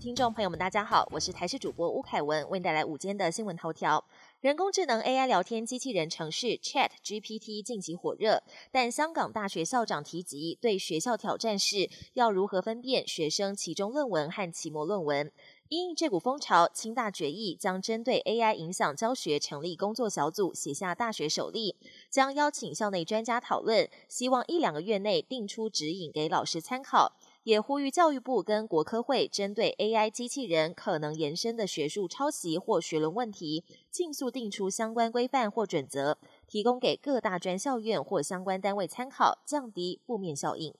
[0.00, 4.04] 听众朋友们，大家好，我是台视主播吴凯文，为您带来午间的新闻头条。
[4.40, 8.40] 人工智能 AI 聊天机器人城市 Chat GPT 近期火热，
[8.70, 15.32] 但香港大学校长提及对学校挑战是要如何分辨学生其中论文和期末论文。
[15.68, 21.74] 因这股风潮，清大决议将针对 AI 影响教学成立工作小组，写下大学首例，
[22.08, 27.12] 将邀请校内专家讨论，希望一两个月内定出指引给老师参考。
[27.48, 40.74] 也呼吁教育部跟国科会针对 AI 机器人可能延伸的学术抄袭或学论问题，尽速定出相关规范或准则，提供给各大专校院或相关单位参考，降低负面效应。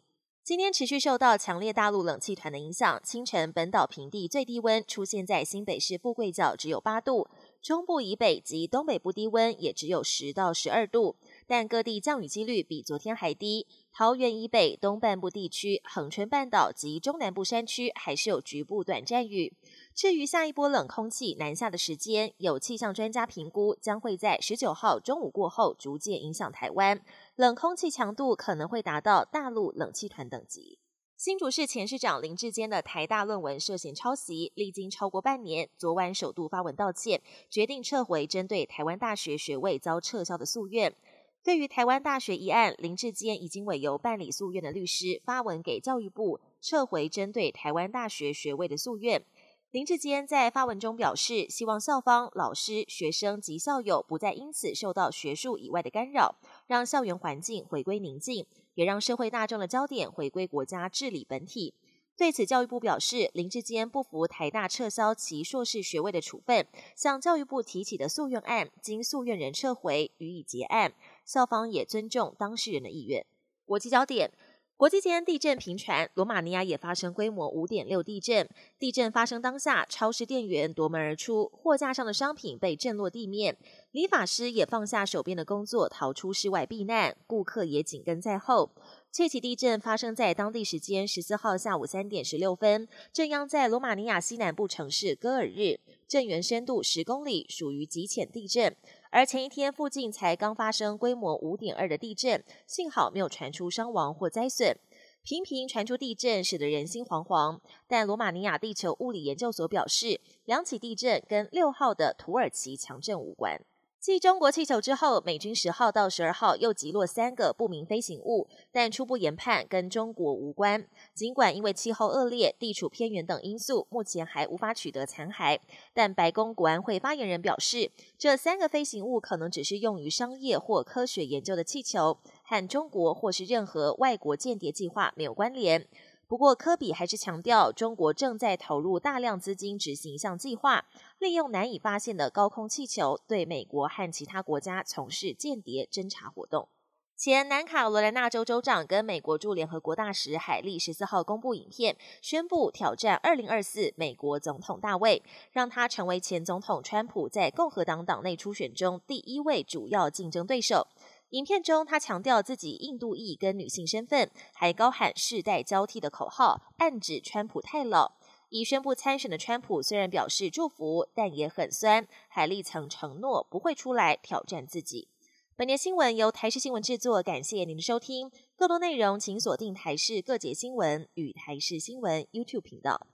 [0.45, 7.27] 今天持续受到强烈大陆冷气团的影响，清晨本岛平地最低温出现在新北市富贵角，只有八度；
[7.61, 11.17] 中部以北及东北部低温也只有十到十二度。
[11.47, 13.67] 但各地降雨几率比昨天还低。
[13.93, 19.53] 桃园以北东半部地区、恒春半岛及中南部山区还是有局部短暂雨。
[19.95, 27.03] 至于下一波冷空气南下的时间，有气象专家评估将会在十九号中午过后逐渐影响台湾，
[27.35, 30.79] 冷空气强度可能会达到大陆冷气团等级。
[31.19, 40.95] 新竹市前市长林志坚的台大论文涉嫌抄袭，历经超过半年，昨晚首度发文道歉，决定撤回针对台湾大学学位遭撤销的诉愿。
[41.43, 49.25] 对于台湾大学一案，林志坚已经委由办理诉愿的律师发文给教育部，撤回针对台湾大学学位的诉愿。
[49.73, 56.37] 林志坚在发文中表示，希望校方、老师、学生及校友不再因此受到学术以外的干扰，
[56.69, 58.47] 让校园环境回归宁静，
[58.79, 61.75] 也让社会大众的焦点回归国家治理本体。
[62.17, 66.65] 对此，教育部表示，林志坚不服台大撤销其硕士学位的处分，
[66.95, 70.93] 向教育部提起的诉愿案，经诉愿人撤回，予以结案。
[71.25, 73.27] 校方也尊重当事人的意愿。
[73.67, 74.31] 国际焦点：
[74.79, 78.49] 国际间地震频传，罗马尼亚也发生规模五点六地震。
[78.79, 83.57] 地震发生当下，超市店员夺门而出，货架上的商品被震落地面。
[83.91, 88.71] 理发师也放下手边的工作，逃出室外避难，顾客也紧跟在后。
[89.11, 98.77] 这起地震发生在当地时间十四号下午三点十六分，震央在罗马尼亚西南部城市戈尔日，震源深度十公里，属于极浅地震。
[99.11, 104.79] 而前一天附近才刚发生规模五点二的地震，幸好没有传出伤亡或灾损。
[105.23, 107.59] 频频传出地震，使得人心惶惶。
[107.89, 113.61] 但罗马尼亚地球物理研究所表示，两起地震跟六号的土耳其强震无关。
[114.01, 120.87] 继中国气球之后，美军十号到十二号又击落三个不明飞行物，但初步研判跟中国无关。
[121.13, 125.59] 尽管因为气候恶劣、地处偏远等因素，目前还无法取得残骸，
[125.93, 135.85] 但白宫国安会发言人表示，这三个飞行物可能只是用于商业或科学研究的气球，和中国或是任何外国间谍计划没有关联。
[136.29, 140.85] 不过，科比还是强调，中国正在投入大量资金执行一项计划，
[141.19, 146.69] 利用难以发现的高空气球对美国和其他国家从事间谍侦查活动。
[147.17, 160.87] 前南卡罗来纳州州长跟美国驻联合国大使海利十四号公布影片，宣布挑战二零二四美国总统大位，让他成为前总统川普在共和党党内初选中第一位主要竞争对手。
[161.31, 168.13] 影片中，他强调自己印度裔跟女性身份，还高喊世代交替的口号，暗指川普太老。
[168.51, 172.09] 已宣布参选的川普虽然表示祝福，但也很酸。
[172.29, 175.09] 海利曾承诺不会出来挑战自己。
[175.55, 178.31] 本年新闻由台视新闻制作，感谢您的收听。
[178.57, 183.08] 更多内容请锁定台视各节新闻与台视新闻 YouTube 频道。